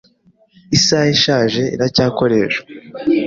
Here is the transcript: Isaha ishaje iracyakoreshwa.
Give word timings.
Isaha 0.77 1.09
ishaje 1.15 1.61
iracyakoreshwa. 1.75 2.63